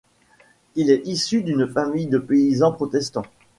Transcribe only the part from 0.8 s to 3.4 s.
est issu d'une famille de paysans protestants.